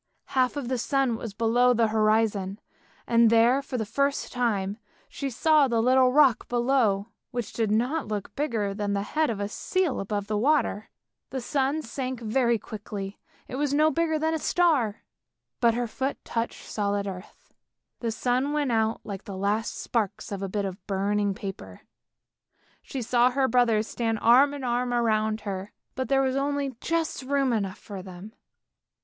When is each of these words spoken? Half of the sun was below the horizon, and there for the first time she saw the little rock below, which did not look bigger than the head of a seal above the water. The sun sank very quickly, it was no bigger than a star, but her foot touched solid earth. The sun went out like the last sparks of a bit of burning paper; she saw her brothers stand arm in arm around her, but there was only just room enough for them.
Half 0.33 0.57
of 0.57 0.67
the 0.67 0.79
sun 0.79 1.15
was 1.15 1.35
below 1.35 1.75
the 1.75 1.89
horizon, 1.89 2.57
and 3.05 3.29
there 3.29 3.61
for 3.61 3.77
the 3.77 3.85
first 3.85 4.31
time 4.33 4.79
she 5.07 5.29
saw 5.29 5.67
the 5.67 5.79
little 5.79 6.11
rock 6.11 6.47
below, 6.49 7.09
which 7.29 7.53
did 7.53 7.69
not 7.69 8.07
look 8.07 8.35
bigger 8.35 8.73
than 8.73 8.93
the 8.93 9.03
head 9.03 9.29
of 9.29 9.39
a 9.39 9.47
seal 9.47 9.99
above 9.99 10.25
the 10.25 10.39
water. 10.39 10.89
The 11.29 11.39
sun 11.39 11.83
sank 11.83 12.19
very 12.19 12.57
quickly, 12.57 13.19
it 13.47 13.57
was 13.57 13.75
no 13.75 13.91
bigger 13.91 14.17
than 14.17 14.33
a 14.33 14.39
star, 14.39 15.03
but 15.59 15.75
her 15.75 15.85
foot 15.85 16.17
touched 16.25 16.67
solid 16.67 17.05
earth. 17.05 17.53
The 17.99 18.09
sun 18.11 18.53
went 18.53 18.71
out 18.71 19.01
like 19.03 19.25
the 19.25 19.37
last 19.37 19.77
sparks 19.77 20.31
of 20.31 20.41
a 20.41 20.49
bit 20.49 20.65
of 20.65 20.83
burning 20.87 21.35
paper; 21.35 21.81
she 22.81 23.03
saw 23.03 23.29
her 23.29 23.47
brothers 23.47 23.85
stand 23.87 24.17
arm 24.23 24.55
in 24.55 24.63
arm 24.63 24.95
around 24.95 25.41
her, 25.41 25.73
but 25.93 26.09
there 26.09 26.23
was 26.23 26.35
only 26.35 26.75
just 26.81 27.21
room 27.21 27.53
enough 27.53 27.77
for 27.77 28.01
them. 28.01 28.33